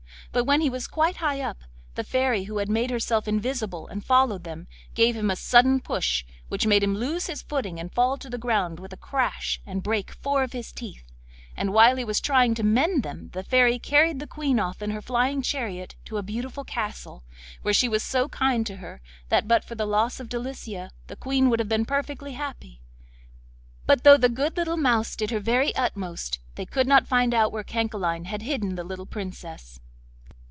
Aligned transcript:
But 0.33 0.45
when 0.45 0.61
he 0.61 0.69
was 0.69 0.87
quite 0.87 1.17
high 1.17 1.41
up, 1.41 1.57
the 1.95 2.05
Fairy, 2.05 2.43
who 2.45 2.59
had 2.59 2.69
made 2.69 2.89
herself 2.89 3.27
invisible 3.27 3.87
and 3.89 4.05
followed 4.05 4.45
them, 4.45 4.67
gave 4.95 5.13
him 5.13 5.29
a 5.29 5.35
sudden 5.35 5.81
push, 5.81 6.23
which 6.47 6.65
made 6.65 6.83
him 6.83 6.95
lose 6.95 7.25
his 7.27 7.41
footing 7.41 7.81
and 7.81 7.91
fall 7.91 8.15
to 8.17 8.29
the 8.29 8.37
ground 8.37 8.79
with 8.79 8.93
a 8.93 8.97
crash 8.97 9.59
and 9.65 9.83
break 9.83 10.09
four 10.11 10.41
of 10.41 10.53
his 10.53 10.71
teeth, 10.71 11.03
and 11.57 11.73
while 11.73 11.97
he 11.97 12.05
was 12.05 12.21
trying 12.21 12.55
to 12.55 12.63
mend 12.63 13.03
them 13.03 13.29
the 13.33 13.43
fairy 13.43 13.77
carried 13.77 14.21
the 14.21 14.25
Queen 14.27 14.57
off 14.57 14.81
in 14.81 14.91
her 14.91 15.01
flying 15.01 15.41
chariot 15.41 15.95
to 16.05 16.15
a 16.17 16.23
beautiful 16.23 16.63
castle, 16.63 17.25
where 17.61 17.73
she 17.73 17.89
was 17.89 18.01
so 18.01 18.29
kind 18.29 18.65
to 18.65 18.77
her 18.77 19.01
that 19.27 19.49
but 19.49 19.65
for 19.65 19.75
the 19.75 19.85
loss 19.85 20.21
of 20.21 20.29
Delicia 20.29 20.91
the 21.07 21.17
Queen 21.17 21.49
would 21.49 21.59
have 21.59 21.67
been 21.67 21.83
perfectly 21.83 22.35
happy. 22.35 22.79
But 23.85 24.05
though 24.05 24.15
the 24.15 24.29
good 24.29 24.55
little 24.55 24.77
mouse 24.77 25.13
did 25.17 25.29
her 25.31 25.41
very 25.41 25.75
utmost, 25.75 26.39
they 26.55 26.65
could 26.65 26.87
not 26.87 27.05
find 27.05 27.33
out 27.33 27.51
where 27.51 27.65
Cancaline 27.65 28.23
had 28.27 28.43
hidden 28.43 28.75
the 28.75 28.85
little 28.85 29.05
Princess. 29.05 29.81